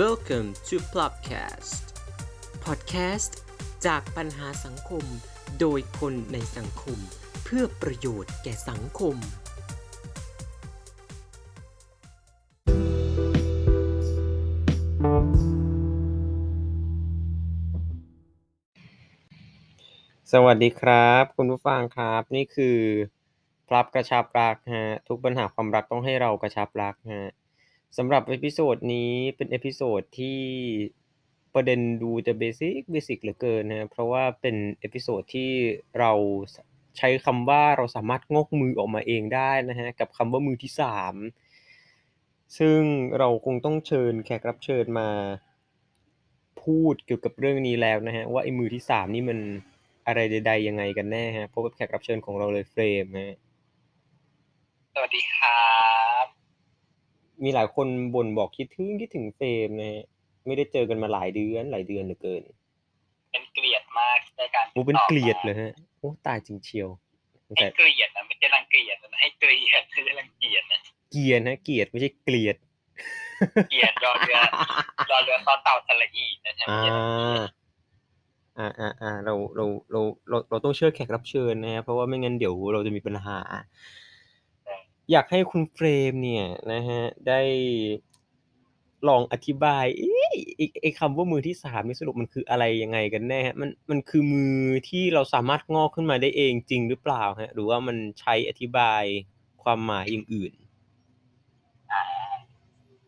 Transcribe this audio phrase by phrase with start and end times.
[0.00, 1.82] Welcome to Plopcast
[2.64, 3.32] Podcast
[3.86, 5.04] จากปัญหาสังคม
[5.60, 6.98] โดยคนในสังคม
[7.44, 9.16] เพื่อประโยชน์แก่สังคม
[20.32, 22.78] สวัสดีครับ คุณผู้ฟังครับ นี่คือ
[23.68, 27.41] พลับกระชับรักฮะทุกปัญหาความรักต้องให้เรากระชับรักฮะ
[27.98, 30.40] สำหรับ episode นี้เป็น episode ที่
[31.54, 35.50] ประเด็นดูจะ basic basic เหลือเกินนะเพราะว่าเป็น episode ที่
[35.98, 36.12] เรา
[36.98, 41.14] ใช้คำว่าเราสามารถงอกมือออกมาเองได้นะฮะกับคำว่ามือที่สาม
[42.58, 42.80] ซึ่ง
[43.18, 45.08] เราคงต้องเชิญแขกรับเชิญมา
[46.62, 49.38] พูดเกี่ยวกับเรื่องนี้แล้วนะฮะว่าไอ้มือที่สามนี่มัน
[50.06, 53.36] อะไรใดๆยังไงกันแน่ฮะพบกับแขกรับเชิญของเราเลยเฟรมฮะ
[54.94, 55.66] สวัสดีครั
[56.24, 56.41] บ
[57.44, 60.04] มีหลายคนบ่นบอกคิดถึงคิดถึงเฟรมนะฮะ
[60.46, 62.42] ไม่ได้เจอกันมาหลายเดือนหลายเดือนเหลือเกิน
[63.30, 66.88] เป็นเกลียดมากในการโอ้เป็นติดต่เกลียดมาเลยฮะโอ้ตายจริงเชียว
[67.46, 70.80] สงให้สัยเกลียดนะไม่ใช่รังเกียจนะให้เกลียดไม่ใช่รังเกียจนะ
[71.12, 72.56] เกลียดนะเกลียดไม่ใช่เกลียด
[73.70, 74.38] เกลียดรอเรือ
[75.10, 77.40] รอเรือต่อเต่าสระอีนะใช่ไหมอ่า
[78.58, 83.38] อ่าอ่าอ่าเราเราเราเราเราต้องเชิญแขกรับเชิญนะฮะเพราะว่าไม่งั้นเดี๋ยวเราจะมีปัญหา
[85.10, 87.40] อยากให้คุณเฟรมเนี่ยนะฮะได้
[89.08, 99.02] ลองอธิบายอ๊ะไอ้ไอ้คำว่ามือที่สามนี่สรุปมันคืออะไรยังไงกันแน่ฮะมันมันคือมือที่เราสามารถงอกขึ้นมาได้เองจริงหรือเปล่าฮะหรือว่ามันใช้อธิบาย
[99.62, 100.52] ความหมายอย่างอื่น
[101.92, 102.04] อ่า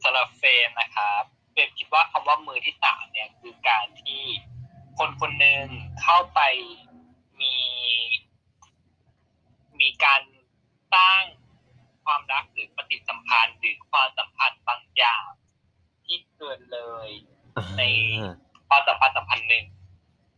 [0.03, 4.23] สำหรับเฟรมนะครับเฟรมคิดว่าคำว่ามือที่สามเนี่ยคือการที่
[4.98, 5.64] คนคนหนึ่ง
[6.03, 6.41] เข้าไป
[7.41, 7.56] มี
[9.81, 10.23] มีการ
[10.95, 11.23] สร้าง
[12.05, 15.27] ความรักหรือปฏิสัมพันธ์หรือความสัมพันธ์บางอย่าง
[16.05, 17.08] ที่เกินเลย
[17.78, 17.83] ใน
[18.69, 19.64] ความสัมพันธ์สัมพันธ์หนึ่ง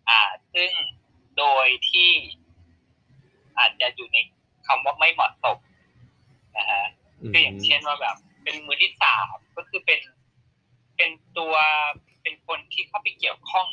[0.08, 0.20] อ่า
[0.54, 0.70] ซึ่ง
[1.38, 2.10] โดยที่
[3.58, 4.18] อาจจะอยู่ใน
[4.66, 5.58] คำว่าไม่เหมาะสม
[6.56, 6.84] นะฮะ
[7.32, 10.00] ก็อย่างเช่นว่าแบบ เป็นมือที่สามก็คือเป็น
[10.96, 11.54] เป็นตัว
[12.22, 13.66] เป็นคนที่เข้าไปเกี่ยวข้อง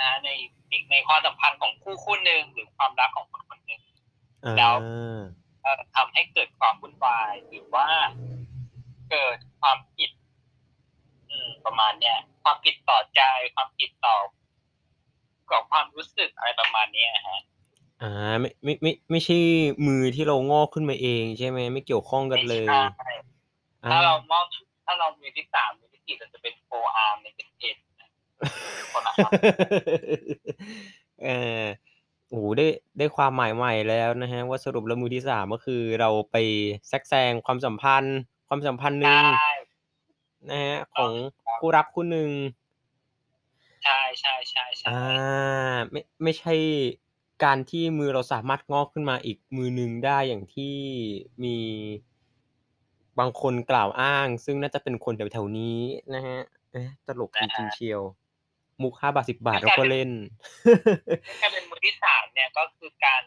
[0.00, 0.28] นะใน
[0.90, 3.82] ในความสัมพันธ์ของคู่คู่หนึ่งหรือความรักของคนคนหนึ่ง
[4.56, 4.74] แล้ว
[5.64, 7.86] อ่าเอ่อทำให้เกิดความวุ่นวายหรือว่า
[9.10, 10.10] เกิดความผิด
[11.30, 13.22] อืม ประมาณเนี้ยความผิดต่อใจ
[13.54, 14.16] ความผิดต่อ
[15.50, 17.40] กับความรู้สึกอะไรประมาณเนี้ยฮะ
[18.02, 19.36] อ่าไม่ไม่ไม่ไม่ใช่
[19.86, 23.12] มือที่เรางอกขึ้นมาเองใช่ไหมไม่เกี่ยวข้องกันเลยไม่ใช่
[23.84, 24.44] อ่าถ้าเรามอบ
[24.84, 28.10] ถ้าเรามือที่สามมือที่สี่เราจะเป็น Four Arms ใน Ben 10 นะ
[28.92, 29.30] คนละครับ
[31.24, 31.28] เอ
[31.62, 31.64] อ
[32.32, 32.66] โอ้โหได้
[32.98, 36.36] ได้ความหมายใหม่แล้วนะฮะว่า สรุปแล้วมือที่สามก็คือเราไป
[36.88, 39.52] แทรกแซงความสัมพันธ์ ความสัมพันธ์หนึ่งใช่
[40.50, 41.12] นะฮะของ
[41.58, 42.30] คู่รักคู่หนึ่ง
[43.84, 46.54] ใช่ใช่ใช่ใช่อ่าไม่ ไม่ใช่
[47.44, 50.76] การที่มือเราสามารถงอกขึ้นมาอีกมือหนึ่งได้อย่างที่
[51.44, 51.56] มี
[53.18, 55.78] บางคนกล่าวอ้าง ซึ่งน่าจะเป็นคนแถว ๆ นี้
[56.14, 56.38] นะฮะ
[56.72, 58.02] เอ๊ะ ตลกจริง ๆ เชียว
[58.84, 60.10] มุกห้าบาทสิบบาทเราก็เล่น
[61.40, 63.22] แค่เป็นมือที่สามเนี่ยก็คือการ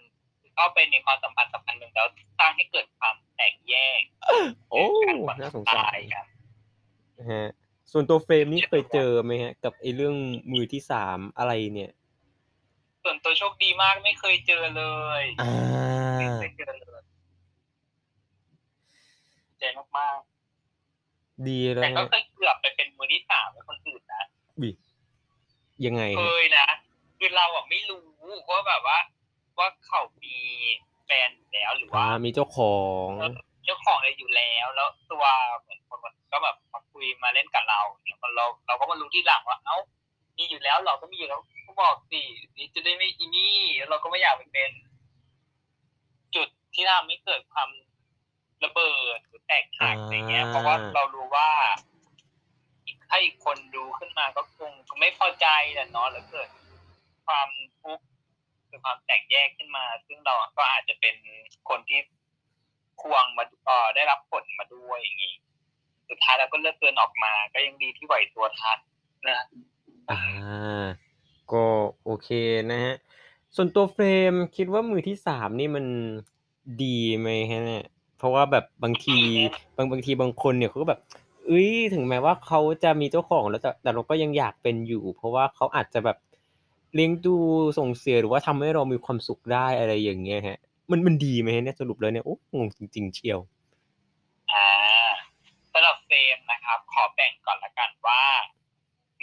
[0.56, 2.08] เข้าไปในความสัมพันธ์สัมพันธ์หนึ่งแล้ว
[2.40, 4.02] สร้างให้เกิดความแตกแยก
[4.70, 6.26] โอ้เกิดการน่าสงตสารยกัน
[7.32, 7.50] ฮะ
[7.92, 10.16] ส่วนตัวเฟรมนี่เคยเจอไหมฮะ กับไอ้เรื่อง
[10.52, 11.92] มือที่สามอะไรเนี่ย
[13.04, 14.84] ส่วนตัวโชคดีมากไม่เคยเจอเล
[15.22, 15.54] ยอ่า
[16.20, 17.02] ไม่เคยเจอเลย
[19.60, 20.20] เจนมาก
[21.48, 24.24] ดีๆแล้แต่วก็ฮะเคยเกือบไปเป็นมือที่สามกับคนอื่นนะ
[24.62, 24.70] บิ
[25.86, 26.68] ยังไงเคฮะยนะ
[27.18, 28.04] คือเราอะไม่รู้
[28.50, 29.00] ว่าแบบว่า
[29.58, 30.38] ว่าเขามี
[31.06, 32.76] แฟนอยู่แล้วหรืออ่าว่ามีเจ้าขอ
[33.06, 33.32] งเออ
[33.66, 35.26] เจ้าของอะไรอยู่แล้วแล้วตัว
[35.62, 36.00] เหมือนคน
[36.32, 39.78] ก็แบบมาคุยมาเล่นกับเราเนี่ยเราเราก็มารู้ที่หลังว่าเอ้า
[40.38, 42.22] มีอยู่แล้วเราก็มีอยู่แล้วก็บอกสิ
[42.58, 44.72] นี่จะได้ไม่อีนี่แล้วเราก็ไม่อยากไปเป็น
[46.36, 47.70] จุดที่ทำให้เกิดความ
[48.64, 51.50] ระเบิดหรือแตกหักอะไรเงี้ยเพราะว่าเรารู้ว่า
[53.10, 56.50] ถ้าอีกคนดูขึ้นมาก็คงไม่พอใจแหละเนาะแล้วเกิด
[57.26, 57.50] ความ
[57.82, 58.06] ทุกข์
[58.68, 61.16] หรือความแตกแยกขึ้นมา ซึ่งเราก็อาจจะเป็น
[61.70, 62.00] คนที่
[63.02, 65.36] ควงมาเอ่อได้รับผลมาด้วยอย่างนี้
[66.10, 68.78] สุดท้ายเราก็เลือกเกินออกมา ก็ยังดีที่ไหวตัวทัน
[69.28, 69.46] นะ
[70.12, 70.86] อ่า
[71.52, 71.64] ก็
[72.04, 72.30] โอเค
[72.72, 72.96] นะฮะ
[73.56, 75.86] ส่วนตัวเฟรมคิดว่ามือที่สามนี่มัน
[76.84, 77.86] ดีไหมฮะเนี่ย
[78.18, 79.18] เพราะว่าแบบบางที
[79.76, 81.02] บางบางทีบางคนเนี่ยเขาก็แบบ
[81.46, 86.18] เอ้ยถึงแม้ว่าเขาจะมีเจ้าของแล้วแต่แต่เราก็ยังอยากเป็นอยู่ เพราะว่าเขาอาจจะแบบ
[86.94, 87.36] เลี้ยงดู
[87.78, 90.60] ส่งเสียหรือว่าทำให้เรามีความสุขได้อะไรอย่างเงี้ยฮะ
[90.92, 93.40] มันมันดีไหมเนี่ยสรุปแล้วเนี่ยโอ้งงจริง ๆ เชียว
[94.52, 94.68] อ่า
[95.72, 98.22] สำหรับเฟรมนะครับ ขอแบ่งก่อนละกันว่า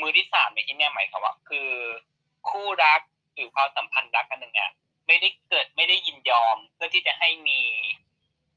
[0.01, 1.71] มือที่สามในที่เนี้ยหมายความว่าคือ
[2.49, 3.01] คู่รัก
[3.35, 4.71] หรือความสัมพันธ์รักกันหนึ่งอะ
[5.07, 7.61] ไม่ได้เกิดไม่ได้ยินยอมเพื่อที่จะให้มี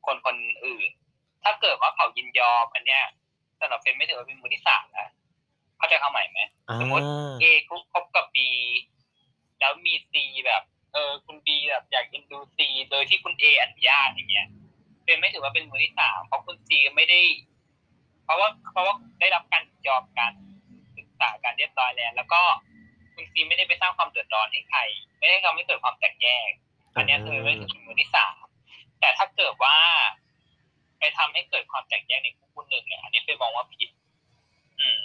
[0.05, 0.35] คนคน
[0.65, 0.89] อื่น
[1.43, 3.03] ถ้าเกิดว่าเขายินยอมอันเนี้ย
[3.59, 5.09] สำหรับเฟรมไม่ถือว่าเป็นมือที่สามนะ
[5.77, 7.05] เข้าใจความหมายไหมอ่าสมมติ
[7.41, 8.49] เอคุคบกับบี
[9.59, 10.63] แล้วมีซีแบบ
[10.93, 14.47] เออคุณบีแบบอยากเอ็นดูซีโดยที่คุณเออนุญาตอย่างเงี้ย
[15.05, 17.21] เป็นไม่ถือว่าเป็นมือที่สามเพราะคุณซีไม่ได้
[18.25, 20.33] เพราะว่าเพราะว่าได้รับการยอมการ
[20.97, 22.41] ศึกษาการเรียบร้อยแล้ว แล้วก็
[23.15, 24.79] คุณซีไม่ได้ไปสร้างความเดือดร้อนให้ใคร
[25.19, 26.49] ไม่ได้ทำให้เกิดความแตกแยก
[26.95, 28.43] อันเนี้ยคือไม่ถือเป็นมือที่สาม
[28.99, 29.77] แต่ถ้าเกิดว่า
[30.99, 33.89] ไปทำให้เกิดความแตกแยกในคู่คู่หนึ่งเนี่ยอันนี้เป็นมองว่าผิด
[34.79, 34.99] อืม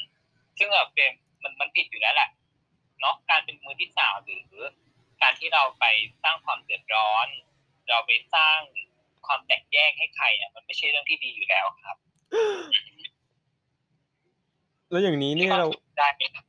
[1.00, 2.28] ซึ่งแบบเป็นมันมันผิดอยู่แล้วแหละ
[3.00, 4.64] เนาะการเป็นมือที่สามหรือ
[5.22, 5.84] การที่เราไป
[6.22, 7.28] สร้างความเดือดร้อน
[7.88, 8.58] เราไปสร้าง
[9.26, 11.96] ความแตกแยกให้ใครอะมันไม่ใช่เรื่องที่ดีอยู่แล้วครับ
[14.90, 15.66] แล้วอย่างนี้นี่เรา
[15.98, 16.44] ได้ไหมครับ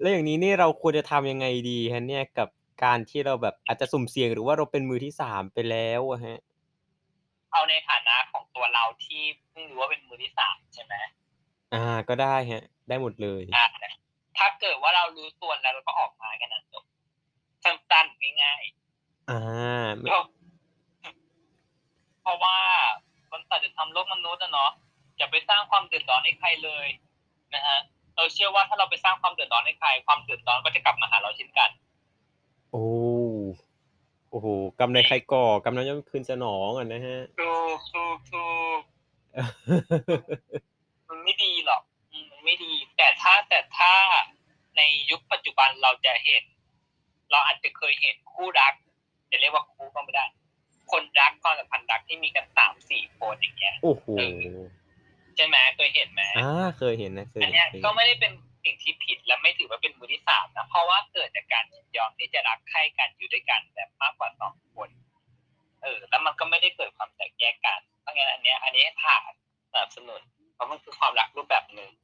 [0.00, 2.48] แล้วอย่างนี้นี่เราควรจะทำยังไงดีฮะเนี่ยกับ
[2.84, 6.38] การที่เราแบบอาจจะสุ่มเสี่ยงหรือว่าเราเป็นมือที่สามไปแล้วอะฮะ
[7.52, 10.94] เอาในฐานะของตัวเราที่เพิ่งรู้ว่าเป็นมือที่สามใช่ไหม
[11.74, 13.66] อ่า ก็ได้ฮะ ได้หมดเลย อ่า
[14.38, 16.84] ถ้าเกิดว่าเรารู้ตัวแล้วเราก็ออกมาแค่นั้นจบ
[17.64, 19.40] สั้นๆง่ายๆอ่า
[19.96, 20.18] ไม่ก็
[22.22, 22.56] เพราะว่า
[23.30, 24.70] คนตัดจะทำโลกมนุษย์นะเนาะ
[25.18, 26.86] อย่าไปสร้างความเดือดร้อนให้ใครเลย
[27.54, 27.78] นะฮะ
[28.16, 31.70] เราเชื่อว่าถ้าเราไปสร้างความเดือดร้อนให้ใคร ความเดือดร้อนก็จะกลับมาหาเราเช่นกัน
[32.72, 32.84] โอ้
[34.30, 34.46] โอ้โห
[34.80, 38.48] กำไรใครก่อกำไรย่อมคืนสนองอะนะฮะถูกถูกถู
[38.78, 38.80] ก
[41.08, 41.82] มันไม่ดีหรอก
[42.12, 43.92] อืมมันไม่ดี แต่ถ้าแต่ถ้า
[44.76, 46.44] ในยุคปัจจุบัน เราจะเห็น
[47.30, 48.74] เราอาจจะเคยเห็นคู่รัก
[49.30, 50.26] จะเรียกว่าคู่ก็ไม่ได้
[50.92, 54.06] คนรักความสัมพันธ์รักที่มีกันสามสี่คนอย่างเงี้ยโอ้โห
[55.36, 58.32] ใช่ไหมเคยเห็นไหมอ่าเคยเห็นนะเคยอันเห็นเนี้ยเคยก็เห็นไม่ได้เป็น
[58.64, 64.88] สิ่งที่ผิดและไม่ถือว่าเป็นมือที่สามนะเพราะว่าเกิดจากการยินยอมที่จะรักใคร่กันอยู่ด้วยกันแบบมากกว่าสองคน
[65.82, 69.32] เออ แล้วมันก็ไม่ได้เกิดความแตกแยกกัน เพราะงั้นอันเนี้ย อันนี้ให้ผ่าน
[69.72, 70.20] สนับสนุน
[70.54, 72.03] เพราะมันคือความรักรูปแบบหนึ่งอ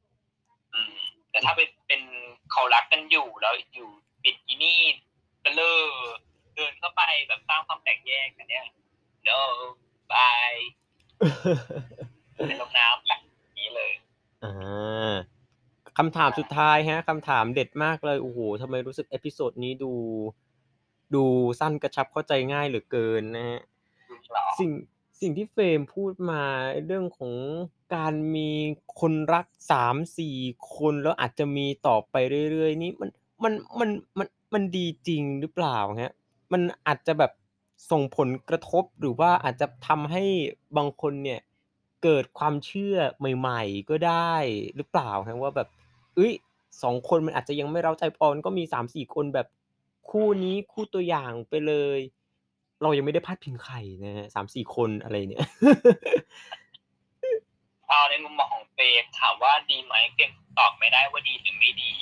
[1.31, 2.01] แต่ถ้าเป็นเป็น
[2.51, 4.81] เขารักกันอยู่แล้วอยู่ดีๆอีนี่
[5.41, 5.73] เบลอ
[6.55, 8.65] เดินเข้าไปแบบสร้างความแตกแยกอันเนี้ย
[9.27, 9.39] no
[10.11, 10.61] bye
[12.33, 13.19] เป็นลงน้ำแบบ
[13.59, 13.91] นี้เลย
[14.43, 15.13] อ่า
[15.97, 19.93] คำถามสุดท้ายฮะคำถามเด็ดมากเลยโอ้โหทำไมรู้สึก episode นี้ดู
[21.15, 21.23] ดู
[21.59, 23.61] สั้นกระชับเข้าใจง่ายเหลือเกินนะฮะ
[24.33, 24.71] หรอสิ่ง
[25.21, 26.43] สิ่งที่เฟรมพูดมา
[26.85, 27.33] เรื่องของ
[27.95, 28.50] การมี
[28.99, 30.37] คนรักสามสี่
[30.75, 32.15] คนแล้วอาจจะมีต่อไป
[32.51, 33.09] เรื่อยๆ นี่มัน
[33.43, 36.13] มันมันมันมันดีจริงหรือเปล่าฮะ
[36.53, 37.31] มันอาจจะแบบ
[37.91, 40.23] ส่งผลกระทบหรือว่าอาจจะทำให้
[40.77, 41.39] บางคนเนี่ย
[42.03, 42.95] เกิดความเชื่อ
[43.37, 44.33] ใหม่ ๆ ก็ได้
[44.75, 45.67] หรือเปล่าฮะว่าแบบ
[46.15, 46.33] เอ้ย
[46.83, 49.47] สองคนมันอาจจะยังไม่เราใจพอมันก็มีสามสี่คนแบบ
[50.09, 51.99] คู่นี้คู่ตัวอย่างไปเลย
[52.81, 53.75] เรายังไม่ได้พาดพิงใคร
[54.05, 55.45] นะฮะสามสี่คนอะไรเนี่ย
[58.09, 61.93] ในมุมมองของเฟรมถามว่าดีไหมเฟรมตอบไม่ได้ว่าดีหรือไม่ดี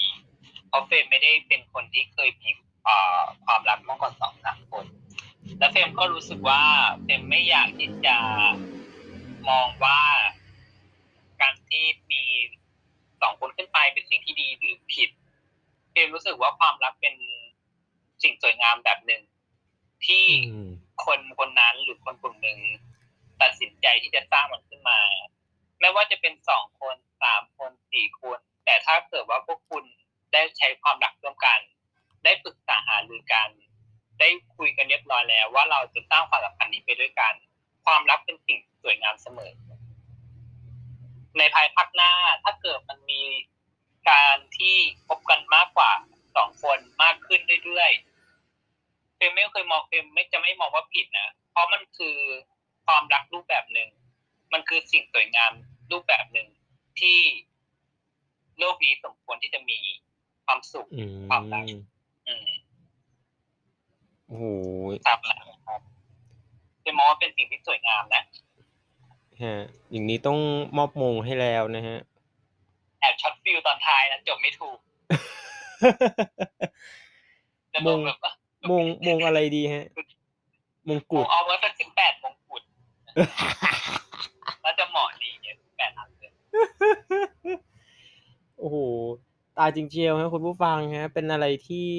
[0.67, 2.49] เพราะเฟรมไม่ได้เป็นคนที่เคยมี
[3.45, 4.85] ความรักมากกว่าสองสามคน
[5.59, 6.61] แล้วเฟรมก็รู้สึกว่า
[7.03, 8.17] เฟรมไม่อยากที่จะ
[9.49, 9.99] มองว่า
[11.41, 12.23] การที่มี
[13.21, 15.09] สองคนขึ้นไปเป็นสิ่งที่ดีหรือผิด
[15.91, 17.15] เฟรมรู้สึกว่าความรักเป็น
[18.23, 19.21] สิ่งสวยงามแบบหนึ่ง
[20.05, 20.25] ที่
[21.05, 22.57] คนคนนั้นหรือคนกลุ่มหนึ่ง
[23.41, 24.99] ตัดสินใจที่จะสร้างมันขึ้นมา
[25.79, 29.83] ไม่ว่าจะเป็นสองคนสามคนสี่คนแต่ถ้าเกิดว่าพวกคุณ
[30.33, 31.59] ได้ใช้ความรักร่วมกัน
[32.23, 33.49] ได้ปรึกษาหารือกัน
[34.19, 37.33] ได้คุยกันเรียบร้อยแล้ว ว่าเราจะสร้างความสัมพันธ์นี้ไปด้วยกัน
[37.85, 39.51] ความรักเป็นสิ่งสวยงามเสมอ
[41.37, 42.11] ในภายภาคหน้า
[42.43, 43.23] ถ้าเกิดมันมี
[44.09, 44.75] การที่
[45.07, 45.91] พบกันมากกว่า
[46.35, 52.17] สองคนมากขึ้นเรื่อยๆเฟรมไม่เคยมองเฟรมไม่จะไม่มองว่าผิดนะเพราะมันคือ
[52.85, 53.89] ความรักรูปแบบหนึ่ง
[54.53, 55.51] มันคือสิ่งสวยงาม
[55.91, 56.47] รูปแบบหนึ่ง
[56.99, 57.17] ที่
[58.59, 59.79] โลกนี้สมควรที่จะมี
[60.45, 61.63] ความสุขอืมความรัก
[62.27, 62.49] อืม
[64.27, 64.45] โอ้โห
[65.07, 65.81] ตามนั้นครับ
[66.81, 68.23] เฟรมมองว่าเป็นสิ่งที่สวยงามนะ
[69.43, 69.55] ฮะ
[69.91, 70.37] อย่างนี้ต้อง
[70.77, 71.97] มอบมงให้แล้วนะฮะ
[72.99, 74.77] แอบ shot feel ตอนท้ายนะจบไม่ถูก
[77.73, 78.31] จะมลงงแบบว่า
[78.69, 79.85] มงมงอะไรดีฮะ
[80.87, 82.63] มงมกุฎเอาไว้สักสิบแปดมงกุฎ
[84.61, 85.38] แล้วจะเหมาะดีเนี่ยสิบแปดอันเลย
[88.57, 88.77] โอ้โห
[89.57, 91.89] ตายจริงเชียวฮะคุณผู้ฟังฮะ เป็นอะไรที่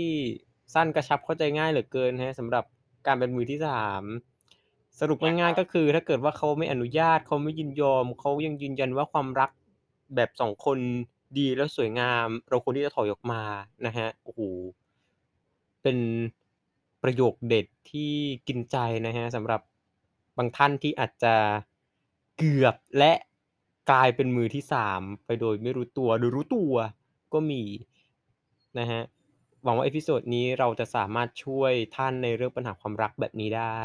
[0.74, 2.64] สั้นกระชับเข้าใจง่ายเหลือเกินฮะสำหรับ
[3.06, 4.02] การเป็นมือที่สาม
[5.00, 9.50] สรุปนะคง่ายรับๆก็คือ ถ้าเกิดว่าเขาไม่อนุญาตเขาไม่ยินยอมเขายังยืนยันว่าความรัก
[10.14, 10.78] แบบ2คน
[11.38, 13.42] ดีและสวยงาม เราควรที่จะถอยออกมา
[13.86, 14.40] นะครับโอ้โฮ
[15.82, 15.98] เป็น
[17.02, 18.12] ประโยคเด็ดที่
[18.48, 18.76] กินใจ
[19.06, 19.60] นะครับสำหรับ
[20.36, 21.34] บางท่านที่อาจจะ
[22.38, 23.12] เกือบและ
[23.90, 24.62] กลายเป็นมือที่
[24.94, 26.74] 3ไปโดยไม่รู้ตัวหรือรู้ตัว
[27.32, 27.62] ก็มี
[28.78, 29.04] นะครับ
[29.64, 33.80] หวังว่า episode นี้เราจะสามารถช่วยท่านในเรื่องปัญหาความรักแบบนี้ได้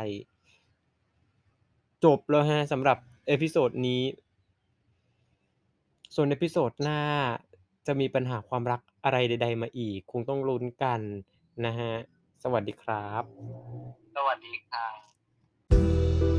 [2.06, 2.98] จบแล้วครับสำหรับ
[3.28, 4.02] episode นี้
[6.16, 7.02] ส่วน episode หน้า
[7.88, 11.02] จะมีปัญหาความรักอะไรใด ๆ มาอีก คงต้องลุ้นกัน
[11.66, 11.98] นะครับ
[12.44, 13.24] สวัสดีครับ
[14.16, 16.35] สวัสดีครับ